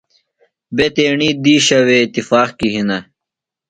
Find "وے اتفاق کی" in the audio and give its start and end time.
1.87-2.67